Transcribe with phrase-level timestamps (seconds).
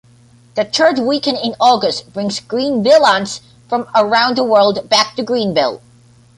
[0.55, 5.79] The third weekend in August brings Greenvillians from around the world back to Greenville.